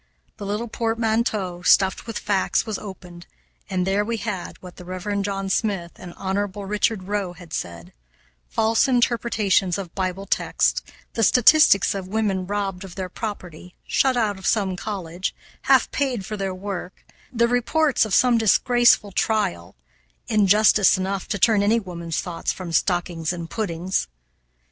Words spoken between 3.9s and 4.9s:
we had what the